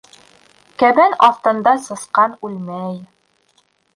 [0.83, 2.99] Кәбән аҫтында сысҡан үлмәй.